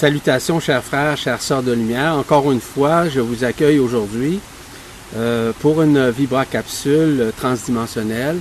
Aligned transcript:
Salutations, 0.00 0.60
chers 0.60 0.82
frères, 0.82 1.14
chères 1.18 1.42
sœurs 1.42 1.62
de 1.62 1.72
lumière. 1.72 2.14
Encore 2.14 2.50
une 2.50 2.60
fois, 2.62 3.10
je 3.10 3.20
vous 3.20 3.44
accueille 3.44 3.78
aujourd'hui 3.78 4.40
euh, 5.14 5.52
pour 5.60 5.82
une 5.82 6.08
vibracapsule 6.08 7.30
transdimensionnelle 7.36 8.38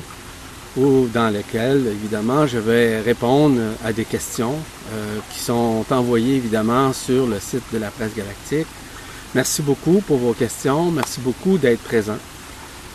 ou 0.78 1.10
dans 1.14 1.30
laquelle, 1.30 1.86
évidemment, 1.88 2.48
je 2.48 2.60
vais 2.60 3.02
répondre 3.02 3.60
à 3.84 3.92
des 3.92 4.06
questions 4.06 4.56
euh, 4.94 5.18
qui 5.34 5.40
sont 5.42 5.84
envoyées, 5.92 6.38
évidemment, 6.38 6.94
sur 6.94 7.28
le 7.28 7.42
site 7.42 7.74
de 7.74 7.78
la 7.78 7.92
presse 7.92 8.16
galactique. 8.16 8.68
Merci 9.36 9.62
beaucoup 9.62 10.02
pour 10.08 10.18
vos 10.18 10.32
questions. 10.32 10.90
Merci 10.92 11.20
beaucoup 11.20 11.58
d'être 11.58 11.84
présent. 11.84 12.20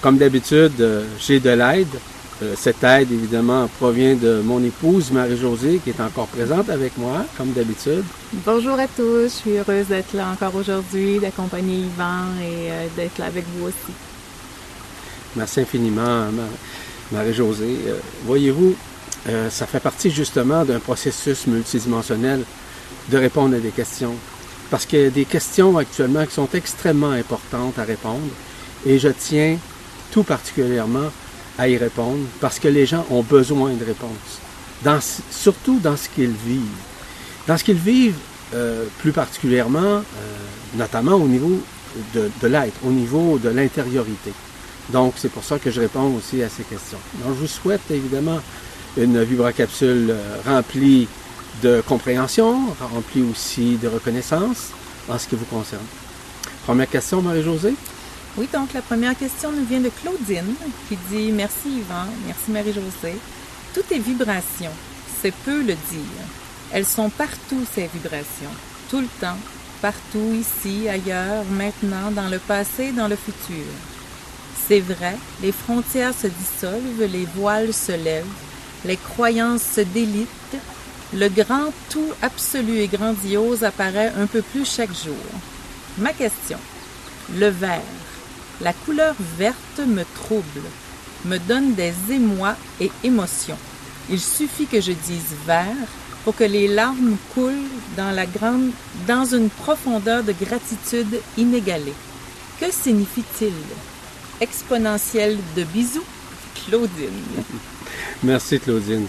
Comme 0.01 0.17
d'habitude, 0.17 0.81
euh, 0.81 1.05
j'ai 1.21 1.39
de 1.39 1.51
l'aide. 1.51 1.95
Euh, 2.43 2.55
cette 2.57 2.83
aide, 2.83 3.13
évidemment, 3.13 3.69
provient 3.79 4.17
de 4.17 4.41
mon 4.45 4.63
épouse 4.65 5.13
Marie-Josée, 5.13 5.81
qui 5.83 5.91
est 5.91 6.01
encore 6.01 6.27
présente 6.27 6.69
avec 6.69 6.99
moi, 6.99 7.25
comme 7.39 7.53
d'habitude. 7.53 8.05
Bonjour 8.45 8.77
à 8.77 8.89
tous, 8.89 9.23
je 9.23 9.29
suis 9.29 9.57
heureuse 9.57 9.87
d'être 9.87 10.15
là 10.15 10.29
encore 10.29 10.55
aujourd'hui, 10.57 11.21
d'accompagner 11.21 11.77
Yvan 11.77 12.37
et 12.43 12.71
euh, 12.71 12.87
d'être 12.97 13.19
là 13.19 13.27
avec 13.27 13.45
vous 13.55 13.67
aussi. 13.67 13.93
Merci 15.37 15.61
infiniment, 15.61 16.27
Marie-Josée. 17.13 17.79
Euh, 17.87 17.99
voyez-vous, 18.25 18.75
ça 19.49 19.67
fait 19.67 19.81
partie 19.81 20.11
justement 20.11 20.67
d'un 20.67 20.81
processus 20.81 21.47
multidimensionnel 21.47 22.43
de 23.11 23.17
répondre 23.17 23.57
à 23.57 23.59
des 23.59 23.71
questions. 23.71 24.15
Parce 24.71 24.85
qu'il 24.85 25.01
y 25.01 25.07
a 25.07 25.11
des 25.11 25.25
questions 25.25 25.79
actuellement 25.79 26.27
qui 26.27 26.35
sont 26.35 26.49
extrêmement 26.53 27.11
importantes 27.11 27.79
à 27.79 27.85
répondre 27.85 28.21
et 28.85 28.99
je 28.99 29.09
tiens 29.09 29.57
tout 30.11 30.25
particulièrement 30.25 31.11
à 31.59 31.69
y 31.69 31.77
répondre 31.77 32.25
parce 32.41 32.59
que 32.59 32.69
les 32.69 32.87
gens 32.87 33.07
ont 33.11 33.23
besoin 33.23 33.71
de 33.73 33.85
réponses, 33.85 34.41
surtout 35.31 35.79
dans 35.81 35.97
ce 35.97 36.09
qu'ils 36.09 36.31
vivent. 36.31 36.61
Dans 37.47 37.57
ce 37.57 37.65
qu'ils 37.65 37.77
vivent, 37.79 38.17
euh, 38.55 38.85
plus 38.99 39.13
particulièrement, 39.13 39.81
euh, 39.81 40.03
notamment 40.77 41.15
au 41.15 41.27
niveau 41.27 41.61
de, 42.15 42.31
de 42.41 42.47
l'être, 42.47 42.77
au 42.85 42.91
niveau 42.91 43.39
de 43.39 43.49
l'intériorité. 43.49 44.33
Donc, 44.91 45.15
c'est 45.17 45.31
pour 45.31 45.45
ça 45.45 45.59
que 45.59 45.71
je 45.71 45.81
réponds 45.81 46.15
aussi 46.17 46.43
à 46.43 46.49
ces 46.49 46.63
questions. 46.63 46.99
Donc, 47.23 47.35
je 47.35 47.41
vous 47.41 47.47
souhaite 47.47 47.91
évidemment 47.91 48.41
une 48.97 49.23
vibracapsule 49.23 50.11
euh, 50.11 50.37
remplie 50.47 51.09
de 51.63 51.83
compréhension, 51.87 52.75
remplie 52.81 53.23
aussi 53.23 53.77
de 53.77 53.89
reconnaissance 53.89 54.71
en 55.09 55.19
ce 55.19 55.29
qui 55.29 55.37
vous 55.37 55.45
concerne. 55.47 55.85
Première 56.67 56.89
question, 56.89 57.23
Marie-Josée? 57.23 57.75
Oui, 58.37 58.49
donc 58.53 58.73
la 58.73 58.83
première 58.83 59.17
question 59.17 59.53
nous 59.53 59.65
vient 59.65 59.81
de 59.81 59.91
Claudine 59.91 60.55
qui 60.89 60.99
dit 61.09 61.31
Merci 61.31 61.69
Yvan, 61.69 62.07
merci 62.27 62.51
Marie-Josée. 62.51 63.17
Tout 63.73 63.85
est 63.93 63.99
vibration, 63.99 64.71
c'est 65.23 65.33
peu 65.33 65.61
le 65.61 65.75
dire. 65.75 66.25
Elles 66.73 66.85
sont 66.85 67.11
partout 67.11 67.65
ces 67.73 67.89
vibrations, 67.95 68.51
tout 68.91 69.01
le 69.01 69.07
temps, 69.21 69.39
partout, 69.81 70.35
ici, 70.35 70.89
ailleurs, 70.89 71.45
maintenant, 71.53 72.11
dans 72.11 72.29
le 72.29 72.41
passé, 72.41 72.91
dans 72.91 73.07
le 73.07 73.15
futur. 73.15 73.67
C'est 74.67 74.81
vrai, 74.81 75.17
les 75.41 75.53
frontières 75.53 76.15
se 76.15 76.27
dissolvent, 76.27 77.05
les 77.09 77.29
voiles 77.37 77.73
se 77.73 77.93
lèvent, 77.93 78.25
les 78.85 78.97
croyances 78.97 79.63
se 79.63 79.83
délitent, 79.83 80.59
le 81.13 81.29
grand 81.29 81.73
tout 81.89 82.11
absolu 82.21 82.79
et 82.79 82.89
grandiose 82.89 83.63
apparaît 83.63 84.13
un 84.19 84.27
peu 84.27 84.43
plus 84.43 84.69
chaque 84.69 84.93
jour. 84.93 85.15
Ma 85.99 86.13
question, 86.13 86.59
le 87.33 87.49
vert, 87.49 87.81
la 88.61 88.73
couleur 88.73 89.15
verte 89.39 89.81
me 89.87 90.05
trouble, 90.15 90.63
me 91.25 91.39
donne 91.39 91.75
des 91.75 91.95
émois 92.11 92.57
et 92.81 92.91
émotions. 93.03 93.59
Il 94.11 94.21
suffit 94.21 94.67
que 94.67 94.81
je 94.81 94.93
dise 94.93 95.35
vert 95.47 95.89
pour 96.25 96.37
que 96.37 96.45
les 96.45 96.69
larmes 96.69 97.17
coulent 97.35 97.69
dans 99.07 99.25
une 99.25 99.51
profondeur 99.51 100.23
de 100.23 100.33
gratitude 100.33 101.21
inégalée. 101.37 101.95
Que 102.61 102.71
signifie-t-il? 102.71 103.53
Exponentiel 104.41 105.39
de 105.57 105.65
bisous, 105.65 106.05
Claudine. 106.55 107.23
Merci, 108.23 108.59
Claudine. 108.59 109.07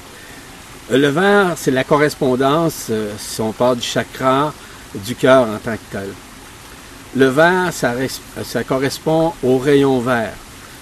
Euh, 0.92 0.98
le 0.98 1.08
vert, 1.08 1.54
c'est 1.56 1.72
la 1.72 1.84
correspondance, 1.84 2.88
euh, 2.90 3.14
si 3.18 3.42
on 3.42 3.52
parle 3.52 3.78
du 3.78 3.88
chakra, 3.88 4.54
du 4.94 5.16
cœur 5.16 5.48
en 5.48 5.58
tant 5.58 5.76
que 5.76 5.92
tel. 5.92 6.10
Le 7.18 7.28
vert, 7.28 7.72
ça, 7.72 8.64
correspond 8.66 9.32
au 9.42 9.58
rayon 9.58 10.00
vert. 10.00 10.34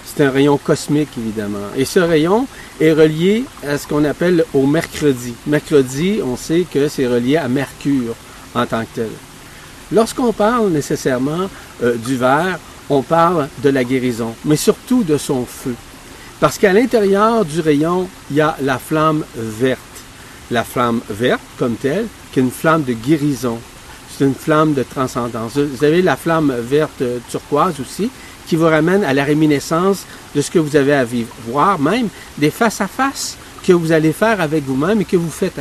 C'est 0.04 0.24
un 0.24 0.30
rayon 0.30 0.58
cosmique, 0.58 1.10
évidemment. 1.16 1.68
Et 1.76 1.84
ce 1.84 2.00
rayon 2.00 2.48
est 2.80 2.92
relié 2.92 3.44
à 3.64 3.78
ce 3.78 3.86
qu'on 3.86 4.04
appelle 4.04 4.44
au 4.52 4.66
mercredi. 4.66 5.34
Mercredi, 5.46 6.20
on 6.24 6.36
sait 6.36 6.66
que 6.68 6.88
c'est 6.88 7.06
relié 7.06 7.36
à 7.36 7.46
Mercure 7.46 8.16
en 8.52 8.66
tant 8.66 8.82
que 8.82 8.94
tel. 8.96 9.10
Lorsqu'on 9.92 10.32
parle 10.32 10.70
nécessairement 10.70 11.48
euh, 11.84 11.94
du 11.96 12.16
vert, 12.16 12.58
on 12.90 13.02
parle 13.02 13.48
de 13.62 13.70
la 13.70 13.84
guérison, 13.84 14.34
mais 14.44 14.56
surtout 14.56 15.04
de 15.04 15.16
son 15.16 15.46
feu. 15.46 15.74
Parce 16.40 16.58
qu'à 16.58 16.72
l'intérieur 16.72 17.44
du 17.44 17.60
rayon, 17.60 18.08
il 18.30 18.36
y 18.36 18.40
a 18.40 18.56
la 18.60 18.78
flamme 18.78 19.24
verte. 19.36 19.80
La 20.50 20.64
flamme 20.64 21.00
verte, 21.08 21.40
comme 21.58 21.76
telle, 21.76 22.06
qui 22.32 22.40
est 22.40 22.42
une 22.42 22.50
flamme 22.50 22.82
de 22.82 22.92
guérison, 22.92 23.58
c'est 24.16 24.24
une 24.24 24.34
flamme 24.34 24.74
de 24.74 24.82
transcendance. 24.82 25.56
Vous 25.56 25.84
avez 25.84 26.02
la 26.02 26.16
flamme 26.16 26.54
verte 26.60 27.02
turquoise 27.28 27.80
aussi, 27.80 28.10
qui 28.46 28.56
vous 28.56 28.66
ramène 28.66 29.02
à 29.04 29.14
la 29.14 29.24
réminiscence 29.24 30.04
de 30.34 30.40
ce 30.40 30.50
que 30.50 30.58
vous 30.58 30.76
avez 30.76 30.92
à 30.92 31.04
vivre, 31.04 31.34
voire 31.48 31.78
même 31.78 32.08
des 32.38 32.50
face-à-face 32.50 33.36
que 33.66 33.72
vous 33.72 33.92
allez 33.92 34.12
faire 34.12 34.40
avec 34.40 34.64
vous-même 34.64 35.00
et 35.00 35.04
que 35.04 35.16
vous 35.16 35.30
faites 35.30 35.58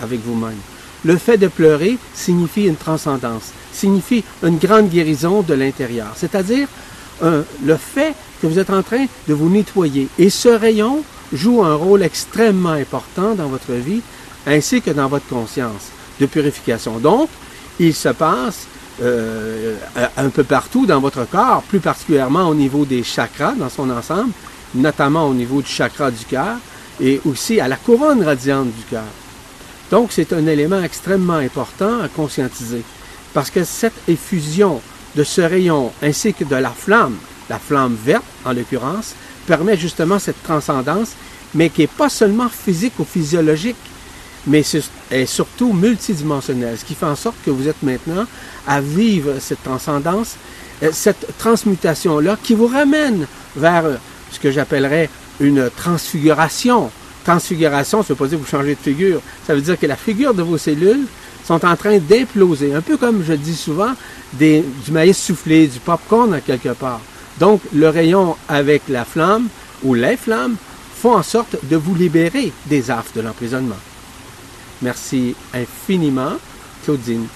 avec 0.00 0.20
vous-même. 0.24 0.56
Le 1.04 1.16
fait 1.16 1.36
de 1.36 1.48
pleurer 1.48 1.98
signifie 2.14 2.64
une 2.64 2.76
transcendance, 2.76 3.50
signifie 3.72 4.24
une 4.42 4.56
grande 4.56 4.88
guérison 4.88 5.42
de 5.42 5.52
l'intérieur, 5.52 6.12
c'est-à-dire 6.16 6.68
le 7.20 7.76
fait 7.76 8.14
que 8.40 8.46
vous 8.46 8.58
êtes 8.58 8.70
en 8.70 8.82
train 8.82 9.06
de 9.28 9.34
vous 9.34 9.50
nettoyer. 9.50 10.08
Et 10.18 10.30
ce 10.30 10.48
rayon 10.48 11.02
joue 11.32 11.62
un 11.62 11.74
rôle 11.74 12.02
extrêmement 12.02 12.70
important 12.70 13.34
dans 13.34 13.48
votre 13.48 13.72
vie 13.72 14.00
ainsi 14.46 14.80
que 14.80 14.90
dans 14.90 15.08
votre 15.08 15.26
conscience 15.26 15.90
de 16.20 16.26
purification. 16.26 16.98
Donc, 16.98 17.28
il 17.88 17.94
se 17.94 18.10
passe 18.10 18.66
euh, 19.02 19.76
un 20.16 20.28
peu 20.28 20.44
partout 20.44 20.86
dans 20.86 21.00
votre 21.00 21.28
corps, 21.28 21.62
plus 21.62 21.80
particulièrement 21.80 22.48
au 22.48 22.54
niveau 22.54 22.84
des 22.84 23.02
chakras 23.02 23.54
dans 23.54 23.68
son 23.68 23.90
ensemble, 23.90 24.32
notamment 24.74 25.28
au 25.28 25.34
niveau 25.34 25.60
du 25.60 25.68
chakra 25.68 26.10
du 26.10 26.24
cœur 26.24 26.56
et 27.00 27.20
aussi 27.24 27.60
à 27.60 27.68
la 27.68 27.76
couronne 27.76 28.22
radiante 28.22 28.68
du 28.68 28.84
cœur. 28.84 29.10
Donc, 29.90 30.12
c'est 30.12 30.32
un 30.32 30.46
élément 30.46 30.82
extrêmement 30.82 31.34
important 31.34 32.00
à 32.00 32.08
conscientiser 32.08 32.82
parce 33.34 33.50
que 33.50 33.64
cette 33.64 34.08
effusion 34.08 34.80
de 35.16 35.24
ce 35.24 35.40
rayon 35.40 35.90
ainsi 36.02 36.32
que 36.32 36.44
de 36.44 36.56
la 36.56 36.70
flamme, 36.70 37.16
la 37.50 37.58
flamme 37.58 37.96
verte 38.04 38.24
en 38.44 38.52
l'occurrence, 38.52 39.14
permet 39.46 39.76
justement 39.76 40.18
cette 40.18 40.42
transcendance, 40.42 41.12
mais 41.54 41.68
qui 41.68 41.82
n'est 41.82 41.86
pas 41.88 42.08
seulement 42.08 42.48
physique 42.48 42.94
ou 42.98 43.04
physiologique, 43.04 43.76
mais 44.46 44.64
est 45.10 45.26
surtout 45.26 45.72
multidimensionnel, 45.72 46.76
ce 46.78 46.84
qui 46.84 46.94
fait 46.94 47.06
en 47.06 47.16
sorte 47.16 47.36
que 47.44 47.50
vous 47.50 47.68
êtes 47.68 47.82
maintenant 47.82 48.26
à 48.66 48.80
vivre 48.80 49.34
cette 49.40 49.62
transcendance, 49.62 50.36
euh, 50.82 50.90
cette 50.92 51.26
transmutation-là 51.38 52.36
qui 52.42 52.54
vous 52.54 52.66
ramène 52.66 53.26
vers 53.56 53.84
ce 54.30 54.40
que 54.40 54.50
j'appellerais 54.50 55.08
une 55.40 55.70
transfiguration. 55.76 56.90
Transfiguration, 57.24 58.02
ça 58.02 58.06
ne 58.06 58.08
veut 58.08 58.14
pas 58.16 58.26
dire 58.26 58.38
que 58.38 58.44
vous 58.44 58.50
changez 58.50 58.74
de 58.74 58.80
figure, 58.80 59.20
ça 59.46 59.54
veut 59.54 59.60
dire 59.60 59.78
que 59.78 59.86
la 59.86 59.96
figure 59.96 60.34
de 60.34 60.42
vos 60.42 60.58
cellules 60.58 61.06
sont 61.44 61.64
en 61.64 61.76
train 61.76 61.98
d'imploser, 61.98 62.74
un 62.74 62.80
peu 62.80 62.96
comme 62.96 63.22
je 63.24 63.32
dis 63.32 63.56
souvent, 63.56 63.92
du 64.32 64.64
maïs 64.90 65.18
soufflé, 65.18 65.66
du 65.66 65.78
popcorn 65.78 66.34
à 66.34 66.40
quelque 66.40 66.70
part. 66.70 67.00
Donc, 67.38 67.60
le 67.72 67.88
rayon 67.88 68.36
avec 68.48 68.82
la 68.88 69.04
flamme 69.04 69.48
ou 69.82 69.94
les 69.94 70.16
flammes 70.16 70.56
font 70.94 71.16
en 71.16 71.22
sorte 71.22 71.56
de 71.64 71.76
vous 71.76 71.94
libérer 71.94 72.52
des 72.66 72.90
affres 72.90 73.12
de 73.14 73.20
l'emprisonnement. 73.20 73.76
Merci 74.82 75.36
infiniment, 75.54 76.32
Claudine. 76.84 77.28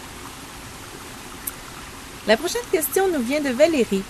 La 2.27 2.37
prochaine 2.37 2.61
question 2.73 3.05
nous 3.09 3.23
vient 3.23 3.41
de 3.41 3.51
Valérie, 3.51 4.03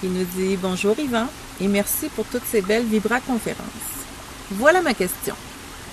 qui 0.00 0.06
nous 0.06 0.24
dit 0.24 0.56
Bonjour 0.56 0.98
Yvan 0.98 1.26
et 1.60 1.68
merci 1.68 2.08
pour 2.08 2.24
toutes 2.24 2.46
ces 2.50 2.62
belles 2.62 2.86
vibra-conférences. 2.86 3.60
Voilà 4.52 4.80
ma 4.80 4.94
question. 4.94 5.34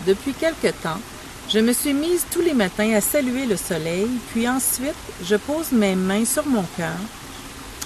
Depuis 0.06 0.31
quelque 0.31 0.69
temps, 0.81 1.01
je 1.50 1.60
me 1.60 1.74
suis 1.74 1.94
mise 1.94 2.25
tous 2.31 2.42
les 2.42 2.54
matins 2.54 2.94
à 2.94 3.01
saluer 3.01 3.45
le 3.45 3.57
soleil, 3.57 4.07
puis 4.31 4.48
ensuite, 4.48 4.95
je 5.25 5.36
pose 5.36 5.74
mes 5.74 5.95
mains 5.95 6.24
sur 6.25 6.45
mon 6.45 6.63
cœur 6.78 6.98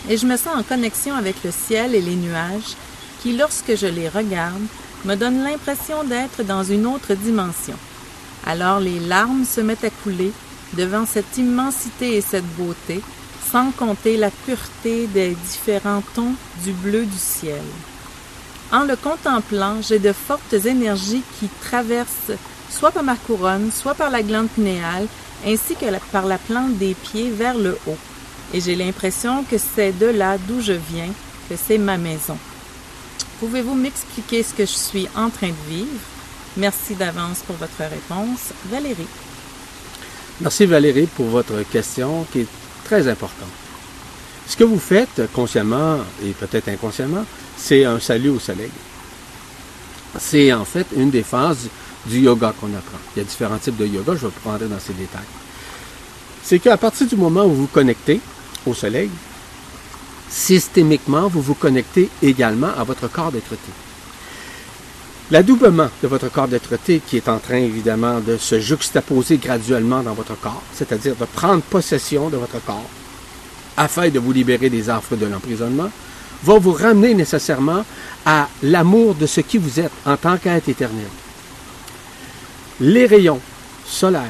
et 0.09 0.17
je 0.17 0.27
me 0.27 0.37
sens 0.37 0.59
en 0.59 0.63
connexion 0.63 1.15
avec 1.15 1.43
le 1.43 1.51
ciel 1.51 1.95
et 1.95 2.01
les 2.01 2.15
nuages 2.15 2.75
qui, 3.21 3.35
lorsque 3.35 3.75
je 3.75 3.87
les 3.87 4.09
regarde, 4.09 4.61
me 5.05 5.15
donnent 5.15 5.43
l'impression 5.43 6.03
d'être 6.03 6.43
dans 6.43 6.63
une 6.63 6.85
autre 6.85 7.15
dimension. 7.15 7.75
Alors 8.45 8.79
les 8.79 8.99
larmes 8.99 9.45
se 9.45 9.61
mettent 9.61 9.83
à 9.83 9.89
couler 9.89 10.31
devant 10.73 11.05
cette 11.05 11.37
immensité 11.37 12.15
et 12.15 12.21
cette 12.21 12.47
beauté, 12.55 13.01
sans 13.51 13.71
compter 13.71 14.17
la 14.17 14.29
pureté 14.31 15.07
des 15.07 15.35
différents 15.35 16.03
tons 16.15 16.33
du 16.63 16.71
bleu 16.71 17.05
du 17.05 17.17
ciel. 17.17 17.61
En 18.71 18.85
le 18.85 18.95
contemplant, 18.95 19.81
j'ai 19.81 19.99
de 19.99 20.13
fortes 20.13 20.53
énergies 20.53 21.23
qui 21.39 21.49
traversent 21.61 22.37
soit 22.69 22.91
par 22.91 23.03
ma 23.03 23.17
couronne, 23.17 23.69
soit 23.71 23.95
par 23.95 24.09
la 24.09 24.23
glande 24.23 24.49
pinéale, 24.49 25.07
ainsi 25.45 25.75
que 25.75 25.85
par 26.11 26.25
la 26.25 26.37
plante 26.37 26.77
des 26.77 26.93
pieds 26.93 27.29
vers 27.29 27.57
le 27.57 27.77
haut. 27.85 27.97
Et 28.53 28.61
j'ai 28.61 28.75
l'impression 28.75 29.43
que 29.43 29.57
c'est 29.57 29.91
de 29.97 30.05
là 30.05 30.37
d'où 30.37 30.61
je 30.61 30.73
viens, 30.73 31.09
que 31.49 31.55
c'est 31.55 31.77
ma 31.77 31.97
maison. 31.97 32.37
Pouvez-vous 33.39 33.75
m'expliquer 33.75 34.43
ce 34.43 34.53
que 34.53 34.65
je 34.65 34.71
suis 34.71 35.07
en 35.15 35.29
train 35.29 35.49
de 35.49 35.69
vivre? 35.69 35.99
Merci 36.57 36.95
d'avance 36.95 37.39
pour 37.47 37.55
votre 37.55 37.77
réponse. 37.79 38.51
Valérie. 38.69 39.07
Merci 40.41 40.65
Valérie 40.65 41.07
pour 41.07 41.27
votre 41.27 41.63
question 41.71 42.25
qui 42.31 42.39
est 42.41 42.47
très 42.83 43.07
importante. 43.07 43.47
Ce 44.47 44.57
que 44.57 44.63
vous 44.63 44.79
faites 44.79 45.31
consciemment 45.33 45.99
et 46.25 46.31
peut-être 46.31 46.67
inconsciemment, 46.67 47.25
c'est 47.57 47.85
un 47.85 47.99
salut 47.99 48.29
au 48.29 48.39
soleil. 48.39 48.71
C'est 50.19 50.51
en 50.51 50.65
fait 50.65 50.87
une 50.95 51.09
des 51.09 51.23
phases 51.23 51.69
du 52.05 52.19
yoga 52.19 52.53
qu'on 52.59 52.73
apprend. 52.73 52.97
Il 53.15 53.19
y 53.19 53.21
a 53.21 53.25
différents 53.25 53.59
types 53.59 53.77
de 53.77 53.85
yoga, 53.85 54.13
je 54.15 54.25
vais 54.27 54.33
pas 54.43 54.51
rentrer 54.51 54.67
dans 54.67 54.79
ces 54.79 54.93
détails. 54.93 55.21
C'est 56.43 56.59
qu'à 56.59 56.75
partir 56.75 57.07
du 57.07 57.15
moment 57.15 57.45
où 57.45 57.49
vous 57.49 57.61
vous 57.61 57.67
connectez 57.67 58.19
au 58.65 58.73
soleil, 58.73 59.09
systémiquement, 60.29 61.27
vous 61.27 61.41
vous 61.41 61.53
connectez 61.53 62.09
également 62.21 62.71
à 62.77 62.83
votre 62.83 63.07
corps 63.07 63.31
d'être-té. 63.31 63.71
L'adoubement 65.31 65.87
de 66.03 66.07
votre 66.09 66.29
corps 66.29 66.49
d'être-té 66.49 66.99
qui 66.99 67.15
est 67.15 67.29
en 67.29 67.39
train 67.39 67.55
évidemment 67.55 68.19
de 68.19 68.35
se 68.35 68.59
juxtaposer 68.59 69.37
graduellement 69.37 70.03
dans 70.03 70.13
votre 70.13 70.37
corps, 70.37 70.61
c'est-à-dire 70.73 71.15
de 71.15 71.23
prendre 71.23 71.61
possession 71.61 72.29
de 72.29 72.35
votre 72.35 72.61
corps 72.65 72.89
afin 73.77 74.09
de 74.09 74.19
vous 74.19 74.33
libérer 74.33 74.69
des 74.69 74.89
affres 74.89 75.15
de 75.15 75.25
l'emprisonnement, 75.25 75.89
va 76.43 76.59
vous 76.59 76.73
ramener 76.73 77.13
nécessairement 77.13 77.85
à 78.25 78.49
l'amour 78.61 79.15
de 79.15 79.25
ce 79.25 79.39
qui 79.39 79.57
vous 79.57 79.79
êtes 79.79 79.91
en 80.05 80.17
tant 80.17 80.37
qu'être 80.37 80.67
éternel. 80.67 81.07
Les 82.81 83.05
rayons 83.05 83.39
solaires, 83.85 84.23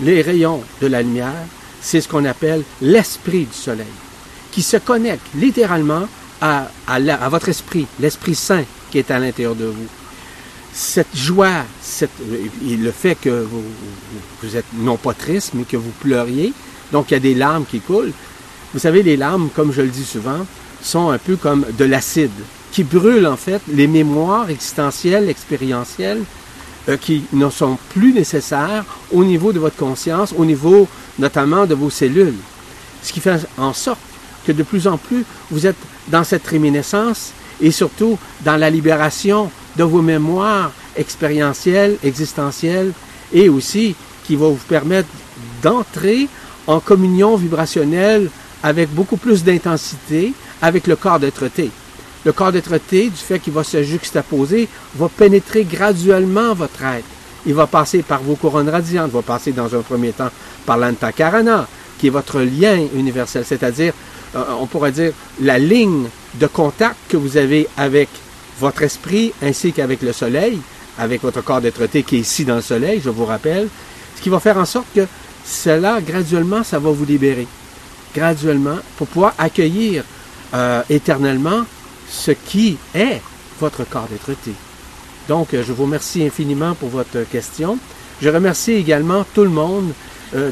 les 0.00 0.22
rayons 0.22 0.62
de 0.80 0.86
la 0.86 1.02
lumière, 1.02 1.44
c'est 1.82 2.00
ce 2.00 2.08
qu'on 2.08 2.24
appelle 2.24 2.62
l'esprit 2.80 3.44
du 3.44 3.56
soleil, 3.56 3.86
qui 4.52 4.62
se 4.62 4.78
connecte 4.78 5.26
littéralement 5.34 6.08
à, 6.40 6.68
votre 7.28 7.50
esprit, 7.50 7.86
l'Esprit 8.00 8.34
Saint 8.34 8.64
qui 8.90 8.98
est 8.98 9.10
à 9.10 9.18
l'intérieur 9.18 9.54
de 9.54 9.66
vous. 9.66 9.86
Cette 10.78 11.16
joie, 11.16 11.64
le 12.62 12.90
fait 12.90 13.14
que 13.14 13.30
vous, 13.30 13.62
vous 14.42 14.56
êtes 14.56 14.66
non 14.74 14.98
pas 14.98 15.14
triste, 15.14 15.52
mais 15.54 15.64
que 15.64 15.78
vous 15.78 15.90
pleuriez, 16.02 16.52
donc 16.92 17.10
il 17.10 17.14
y 17.14 17.16
a 17.16 17.20
des 17.20 17.34
larmes 17.34 17.64
qui 17.64 17.80
coulent. 17.80 18.12
Vous 18.74 18.80
savez, 18.80 19.02
les 19.02 19.16
larmes, 19.16 19.48
comme 19.56 19.72
je 19.72 19.80
le 19.80 19.88
dis 19.88 20.04
souvent, 20.04 20.46
sont 20.82 21.08
un 21.08 21.16
peu 21.16 21.36
comme 21.36 21.64
de 21.78 21.84
l'acide, 21.86 22.30
qui 22.72 22.84
brûle 22.84 23.26
en 23.26 23.38
fait 23.38 23.62
les 23.72 23.86
mémoires 23.86 24.50
existentielles, 24.50 25.30
expérientielles, 25.30 26.22
euh, 26.90 26.98
qui 26.98 27.24
ne 27.32 27.48
sont 27.48 27.78
plus 27.94 28.12
nécessaires 28.12 28.84
au 29.12 29.24
niveau 29.24 29.54
de 29.54 29.58
votre 29.58 29.76
conscience, 29.76 30.34
au 30.36 30.44
niveau 30.44 30.86
notamment 31.18 31.64
de 31.64 31.74
vos 31.74 31.88
cellules. 31.88 32.36
Ce 33.02 33.14
qui 33.14 33.20
fait 33.20 33.38
en 33.56 33.72
sorte 33.72 34.00
que 34.46 34.52
de 34.52 34.62
plus 34.62 34.86
en 34.86 34.98
plus, 34.98 35.24
vous 35.50 35.66
êtes 35.66 35.76
dans 36.08 36.22
cette 36.22 36.46
réminiscence 36.46 37.32
et 37.62 37.70
surtout 37.70 38.18
dans 38.44 38.58
la 38.58 38.68
libération 38.68 39.50
de 39.76 39.84
vos 39.84 40.02
mémoires 40.02 40.72
expérientielles, 40.96 41.96
existentielles 42.02 42.92
et 43.32 43.48
aussi 43.48 43.94
qui 44.24 44.36
va 44.36 44.48
vous 44.48 44.56
permettre 44.68 45.08
d'entrer 45.62 46.28
en 46.66 46.80
communion 46.80 47.36
vibrationnelle 47.36 48.30
avec 48.62 48.92
beaucoup 48.92 49.16
plus 49.16 49.44
d'intensité 49.44 50.32
avec 50.62 50.86
le 50.86 50.96
corps 50.96 51.20
d'être-té. 51.20 51.70
Le 52.24 52.32
corps 52.32 52.50
d'être-té, 52.50 53.08
du 53.10 53.16
fait 53.16 53.38
qu'il 53.38 53.52
va 53.52 53.62
se 53.62 53.82
juxtaposer, 53.82 54.68
va 54.96 55.08
pénétrer 55.08 55.64
graduellement 55.64 56.54
votre 56.54 56.82
être. 56.82 57.06
Il 57.46 57.54
va 57.54 57.68
passer 57.68 58.02
par 58.02 58.20
vos 58.20 58.34
couronnes 58.34 58.68
radiantes, 58.68 59.12
va 59.12 59.22
passer 59.22 59.52
dans 59.52 59.72
un 59.72 59.82
premier 59.82 60.10
temps 60.10 60.30
par 60.64 60.76
l'antakarana, 60.76 61.68
qui 61.98 62.08
est 62.08 62.10
votre 62.10 62.40
lien 62.40 62.78
universel, 62.94 63.44
c'est-à-dire, 63.46 63.92
euh, 64.34 64.42
on 64.58 64.66
pourrait 64.66 64.90
dire, 64.90 65.12
la 65.40 65.58
ligne 65.58 66.08
de 66.34 66.46
contact 66.48 66.96
que 67.08 67.16
vous 67.16 67.36
avez 67.36 67.68
avec 67.76 68.08
votre 68.60 68.82
esprit 68.82 69.32
ainsi 69.42 69.72
qu'avec 69.72 70.02
le 70.02 70.12
soleil, 70.12 70.60
avec 70.98 71.22
votre 71.22 71.42
corps 71.42 71.60
d'être-té 71.60 72.02
qui 72.02 72.16
est 72.16 72.20
ici 72.20 72.44
dans 72.44 72.56
le 72.56 72.62
soleil, 72.62 73.00
je 73.04 73.10
vous 73.10 73.26
rappelle, 73.26 73.68
ce 74.16 74.22
qui 74.22 74.28
va 74.28 74.40
faire 74.40 74.56
en 74.56 74.64
sorte 74.64 74.86
que 74.94 75.06
cela, 75.44 76.00
graduellement, 76.00 76.64
ça 76.64 76.78
va 76.78 76.90
vous 76.90 77.04
libérer. 77.04 77.46
Graduellement, 78.14 78.78
pour 78.96 79.06
pouvoir 79.06 79.34
accueillir 79.38 80.04
euh, 80.54 80.82
éternellement 80.88 81.64
ce 82.08 82.30
qui 82.30 82.78
est 82.94 83.20
votre 83.60 83.88
corps 83.88 84.08
d'être-té. 84.10 84.52
Donc, 85.28 85.54
euh, 85.54 85.62
je 85.66 85.72
vous 85.72 85.84
remercie 85.84 86.24
infiniment 86.24 86.74
pour 86.74 86.88
votre 86.88 87.22
question. 87.30 87.78
Je 88.22 88.28
remercie 88.28 88.72
également 88.72 89.24
tout 89.34 89.42
le 89.42 89.50
monde 89.50 89.92
euh, 90.34 90.50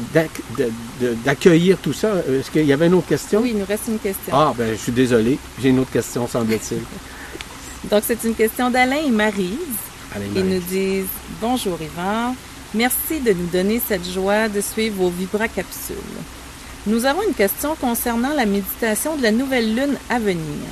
d'accueillir 1.25 1.77
tout 1.81 1.93
ça. 1.93 2.13
Est-ce 2.29 2.51
qu'il 2.51 2.65
y 2.65 2.73
avait 2.73 2.87
une 2.87 2.93
autre 2.93 3.07
question? 3.07 3.41
Oui, 3.41 3.51
il 3.53 3.59
nous 3.59 3.65
reste 3.65 3.87
une 3.87 3.99
question. 3.99 4.33
Ah, 4.33 4.53
ben, 4.55 4.71
je 4.71 4.81
suis 4.81 4.91
désolé. 4.91 5.37
J'ai 5.61 5.69
une 5.69 5.79
autre 5.79 5.91
question, 5.91 6.27
semble-t-il. 6.27 6.79
Donc, 7.89 8.03
c'est 8.05 8.23
une 8.23 8.35
question 8.35 8.71
d'Alain 8.71 9.03
et 9.05 9.11
Marie. 9.11 9.59
Ils 10.35 10.45
nous 10.45 10.59
disent 10.59 11.05
Bonjour 11.41 11.77
Yvan, 11.81 12.35
merci 12.73 13.19
de 13.19 13.33
nous 13.33 13.47
donner 13.47 13.81
cette 13.85 14.09
joie 14.09 14.47
de 14.47 14.61
suivre 14.61 14.95
vos 14.95 15.09
vibra-capsules. 15.09 15.95
Nous 16.87 17.05
avons 17.05 17.21
une 17.27 17.33
question 17.33 17.75
concernant 17.75 18.33
la 18.33 18.45
méditation 18.45 19.15
de 19.17 19.23
la 19.23 19.31
nouvelle 19.31 19.75
lune 19.75 19.97
à 20.09 20.19
venir. 20.19 20.67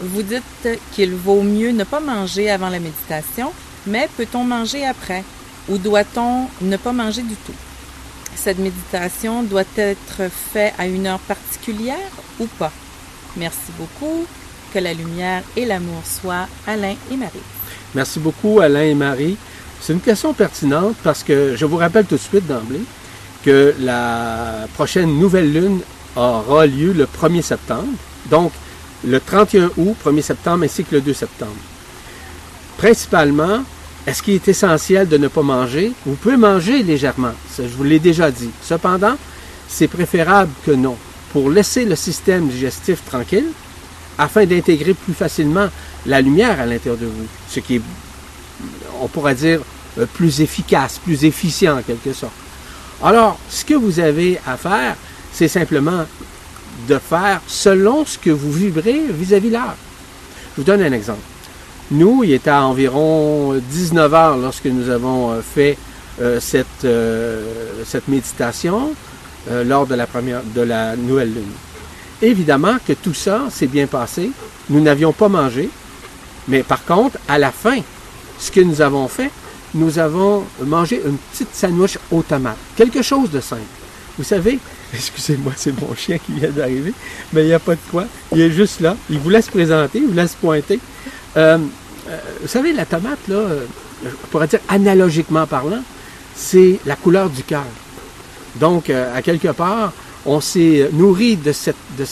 Vous 0.00 0.22
dites 0.22 0.68
qu'il 0.92 1.14
vaut 1.14 1.42
mieux 1.42 1.70
ne 1.70 1.84
pas 1.84 2.00
manger 2.00 2.50
avant 2.50 2.68
la 2.68 2.80
méditation, 2.80 3.52
mais 3.86 4.08
peut-on 4.16 4.44
manger 4.44 4.84
après? 4.84 5.22
Ou 5.68 5.78
doit-on 5.78 6.48
ne 6.60 6.76
pas 6.76 6.92
manger 6.92 7.22
du 7.22 7.36
tout? 7.36 7.54
Cette 8.34 8.58
méditation 8.58 9.42
doit 9.44 9.62
être 9.76 10.30
faite 10.52 10.74
à 10.78 10.86
une 10.86 11.06
heure 11.06 11.20
particulière 11.20 12.10
ou 12.40 12.46
pas? 12.46 12.72
Merci 13.36 13.70
beaucoup. 13.78 14.26
Que 14.74 14.80
la 14.80 14.92
lumière 14.92 15.44
et 15.56 15.66
l'amour 15.66 16.02
soient 16.04 16.48
Alain 16.66 16.96
et 17.08 17.16
Marie. 17.16 17.38
Merci 17.94 18.18
beaucoup 18.18 18.58
Alain 18.58 18.82
et 18.82 18.94
Marie. 18.94 19.36
C'est 19.80 19.92
une 19.92 20.00
question 20.00 20.34
pertinente 20.34 20.96
parce 21.04 21.22
que 21.22 21.54
je 21.54 21.64
vous 21.64 21.76
rappelle 21.76 22.06
tout 22.06 22.16
de 22.16 22.20
suite 22.20 22.48
d'emblée 22.48 22.80
que 23.44 23.72
la 23.78 24.66
prochaine 24.74 25.16
nouvelle 25.16 25.52
lune 25.52 25.78
aura 26.16 26.66
lieu 26.66 26.92
le 26.92 27.04
1er 27.04 27.42
septembre. 27.42 27.86
Donc, 28.28 28.50
le 29.04 29.20
31 29.20 29.70
août, 29.76 29.94
1er 30.04 30.22
septembre 30.22 30.64
ainsi 30.64 30.82
que 30.82 30.96
le 30.96 31.02
2 31.02 31.12
septembre. 31.12 31.52
Principalement, 32.76 33.62
est-ce 34.08 34.24
qu'il 34.24 34.34
est 34.34 34.48
essentiel 34.48 35.06
de 35.06 35.18
ne 35.18 35.28
pas 35.28 35.42
manger? 35.42 35.92
Vous 36.04 36.16
pouvez 36.16 36.36
manger 36.36 36.82
légèrement, 36.82 37.34
je 37.56 37.62
vous 37.62 37.84
l'ai 37.84 38.00
déjà 38.00 38.28
dit. 38.32 38.50
Cependant, 38.60 39.14
c'est 39.68 39.86
préférable 39.86 40.50
que 40.66 40.72
non, 40.72 40.96
pour 41.32 41.48
laisser 41.48 41.84
le 41.84 41.94
système 41.94 42.48
digestif 42.48 43.04
tranquille, 43.04 43.46
afin 44.18 44.46
d'intégrer 44.46 44.94
plus 44.94 45.14
facilement 45.14 45.68
la 46.06 46.20
lumière 46.20 46.60
à 46.60 46.66
l'intérieur 46.66 47.00
de 47.00 47.06
vous, 47.06 47.26
ce 47.48 47.60
qui 47.60 47.76
est, 47.76 47.82
on 49.00 49.08
pourrait 49.08 49.34
dire, 49.34 49.60
euh, 49.98 50.06
plus 50.06 50.40
efficace, 50.40 51.00
plus 51.02 51.24
efficient 51.24 51.78
en 51.78 51.82
quelque 51.82 52.12
sorte. 52.12 52.32
Alors, 53.02 53.38
ce 53.48 53.64
que 53.64 53.74
vous 53.74 54.00
avez 54.00 54.38
à 54.46 54.56
faire, 54.56 54.96
c'est 55.32 55.48
simplement 55.48 56.04
de 56.88 56.98
faire 56.98 57.40
selon 57.46 58.04
ce 58.04 58.18
que 58.18 58.30
vous 58.30 58.52
vibrez 58.52 59.02
vis-à-vis 59.10 59.50
l'heure. 59.50 59.76
Je 60.56 60.62
vous 60.62 60.64
donne 60.64 60.82
un 60.82 60.92
exemple. 60.92 61.20
Nous, 61.90 62.24
il 62.24 62.32
était 62.32 62.50
à 62.50 62.64
environ 62.64 63.54
19 63.54 64.14
heures 64.14 64.36
lorsque 64.36 64.66
nous 64.66 64.88
avons 64.88 65.32
euh, 65.32 65.40
fait 65.42 65.76
euh, 66.20 66.38
cette, 66.40 66.86
cette 67.86 68.08
méditation 68.08 68.94
lors 69.66 69.86
de 69.86 69.94
la 69.94 70.06
première 70.06 70.40
de 70.54 70.62
la 70.62 70.96
nouvelle 70.96 71.34
lune. 71.34 71.52
Évidemment 72.22 72.76
que 72.86 72.92
tout 72.92 73.14
ça 73.14 73.42
s'est 73.50 73.66
bien 73.66 73.86
passé. 73.86 74.30
Nous 74.70 74.80
n'avions 74.80 75.12
pas 75.12 75.28
mangé, 75.28 75.68
mais 76.48 76.62
par 76.62 76.84
contre, 76.84 77.18
à 77.28 77.38
la 77.38 77.52
fin, 77.52 77.78
ce 78.38 78.50
que 78.50 78.60
nous 78.60 78.80
avons 78.80 79.08
fait, 79.08 79.30
nous 79.74 79.98
avons 79.98 80.44
mangé 80.64 81.02
une 81.04 81.16
petite 81.16 81.54
sandwich 81.54 81.98
aux 82.10 82.22
tomates. 82.22 82.56
Quelque 82.76 83.02
chose 83.02 83.30
de 83.30 83.40
simple. 83.40 83.62
Vous 84.16 84.24
savez, 84.24 84.58
excusez-moi, 84.94 85.52
c'est 85.56 85.78
mon 85.80 85.94
chien 85.94 86.18
qui 86.18 86.32
vient 86.32 86.50
d'arriver, 86.50 86.92
mais 87.32 87.42
il 87.42 87.46
n'y 87.46 87.52
a 87.52 87.58
pas 87.58 87.74
de 87.74 87.80
quoi. 87.90 88.04
Il 88.32 88.40
est 88.40 88.50
juste 88.50 88.80
là. 88.80 88.96
Il 89.10 89.18
vous 89.18 89.30
laisse 89.30 89.48
présenter, 89.48 89.98
il 89.98 90.06
vous 90.06 90.14
laisse 90.14 90.34
pointer. 90.34 90.78
Euh, 91.36 91.58
euh, 92.08 92.18
vous 92.42 92.48
savez, 92.48 92.72
la 92.72 92.86
tomate, 92.86 93.18
là, 93.28 93.36
euh, 93.36 93.64
pourrait 94.30 94.46
dire 94.46 94.60
analogiquement 94.68 95.46
parlant, 95.46 95.82
c'est 96.36 96.78
la 96.86 96.96
couleur 96.96 97.28
du 97.28 97.42
cœur. 97.42 97.64
Donc, 98.56 98.88
à 98.88 99.20
quelque 99.20 99.48
part, 99.48 99.92
on 100.26 100.40
s'est 100.40 100.88
nourri 100.92 101.36
de 101.36 101.52
cette, 101.52 101.76
de 101.98 102.04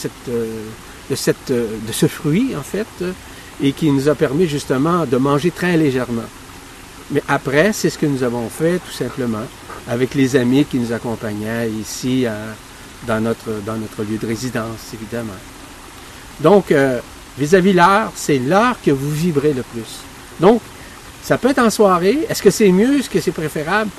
de 1.09 1.67
de 1.87 1.91
ce 1.91 2.07
fruit, 2.07 2.55
en 2.57 2.63
fait, 2.63 2.87
et 3.61 3.73
qui 3.73 3.91
nous 3.91 4.07
a 4.09 4.15
permis 4.15 4.47
justement 4.47 5.05
de 5.05 5.17
manger 5.17 5.51
très 5.51 5.77
légèrement. 5.77 6.29
Mais 7.11 7.21
après, 7.27 7.73
c'est 7.73 7.89
ce 7.89 7.97
que 7.97 8.05
nous 8.05 8.23
avons 8.23 8.49
fait, 8.49 8.79
tout 8.79 8.91
simplement 8.91 9.45
avec 9.87 10.15
les 10.15 10.35
amis 10.35 10.65
qui 10.65 10.77
nous 10.77 10.93
accompagnaient 10.93 11.69
ici 11.69 12.25
euh, 12.25 12.53
dans, 13.05 13.21
notre, 13.21 13.49
lieu 14.03 14.17
de 14.17 14.25
résidence, 14.25 14.93
évidemment. 14.93 15.33
Donc, 16.39 16.71
euh, 16.71 16.99
vis-à-vis 17.37 17.73
l'art, 17.73 18.11
c'est 18.15 18.39
l'art 18.39 18.77
que 18.81 18.91
vous 18.91 19.11
vibrez 19.11 19.53
le 19.53 19.63
plus. 19.63 19.99
Donc, 20.39 20.61
Ça 21.23 21.37
peut 21.37 21.49
être 21.51 21.59
en 21.59 21.69
soirée. 21.69 22.25
Est-ce 22.29 22.43
que 22.43 22.51
c'est 22.51 22.69
mieux? 22.69 22.99
Est-ce 22.99 23.09
que 23.09 23.21
c'est 23.21 23.31
préférable? 23.31 23.89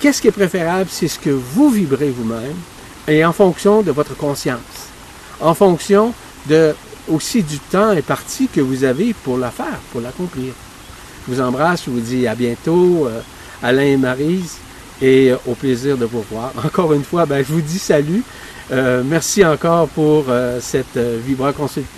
Qu'est-ce 0.00 0.22
qui 0.22 0.28
est 0.28 0.32
préférable? 0.32 0.88
C'est 0.90 1.06
ce 1.06 1.18
que 1.18 1.28
vous 1.28 1.68
vibrez 1.68 2.08
vous-même 2.08 2.56
et 3.08 3.24
en 3.24 3.32
fonction 3.32 3.82
de 3.82 3.90
votre 3.90 4.16
conscience. 4.16 4.58
En 5.40 5.54
fonction 5.54 6.12
de 6.46 6.74
aussi 7.08 7.42
du 7.42 7.58
temps 7.58 7.88
imparti 7.88 8.48
que 8.48 8.60
vous 8.60 8.84
avez 8.84 9.14
pour 9.14 9.38
la 9.38 9.50
faire, 9.50 9.78
pour 9.92 10.00
l'accomplir. 10.00 10.52
Je 11.26 11.34
vous 11.34 11.40
embrasse, 11.40 11.84
je 11.86 11.90
vous 11.90 12.00
dis 12.00 12.26
à 12.26 12.34
bientôt, 12.34 13.06
euh, 13.06 13.20
Alain 13.62 13.82
et 13.82 13.96
Marise, 13.96 14.56
et 15.00 15.30
euh, 15.30 15.36
au 15.46 15.54
plaisir 15.54 15.96
de 15.96 16.04
vous 16.04 16.22
voir. 16.30 16.52
Encore 16.64 16.92
une 16.92 17.04
fois, 17.04 17.24
ben, 17.24 17.38
je 17.38 17.52
vous 17.52 17.62
dis 17.62 17.78
salut. 17.78 18.22
Euh, 18.70 19.02
merci 19.02 19.42
encore 19.46 19.88
pour 19.88 20.26
cette, 20.60 20.98
vibra 20.98 21.54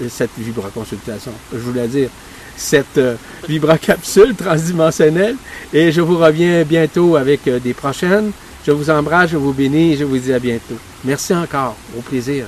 cette 0.09 0.31
vibra 0.39 0.69
consultation. 0.69 1.33
Je 1.53 1.59
voulais 1.59 1.89
dire 1.89 2.09
cette 2.57 3.01
vibra 3.49 3.77
capsule 3.77 4.35
transdimensionnelle. 4.39 5.35
Et 5.73 5.91
je 5.91 6.01
vous 6.01 6.17
reviens 6.17 6.63
bientôt 6.63 7.17
avec 7.17 7.49
des 7.49 7.75
prochaines. 7.75 8.31
Je 8.67 8.73
vous 8.73 8.91
embrasse, 8.91 9.31
je 9.31 9.37
vous 9.37 9.53
bénis 9.53 9.93
et 9.93 9.97
je 9.97 10.05
vous 10.05 10.19
dis 10.19 10.33
à 10.33 10.39
bientôt. 10.39 10.77
Merci 11.05 11.35
encore. 11.35 11.77
Au 11.97 12.01
plaisir. 12.03 12.47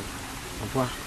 Au 0.60 0.64
revoir. 0.66 1.01